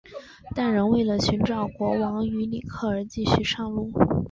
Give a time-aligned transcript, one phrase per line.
[0.55, 3.91] 但仍为了寻找国王与里克而继续上路。